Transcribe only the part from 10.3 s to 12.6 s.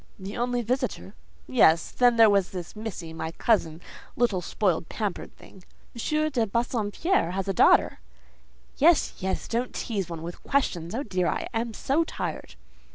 questions. Oh, dear! I am so tired."